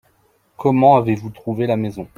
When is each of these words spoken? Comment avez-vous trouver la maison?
Comment 0.57 0.95
avez-vous 0.95 1.29
trouver 1.29 1.67
la 1.67 1.77
maison? 1.77 2.07